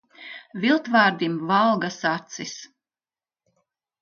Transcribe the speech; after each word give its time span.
Viltvārdim 0.61 1.35
valgas 1.51 1.99
acis. 2.13 2.57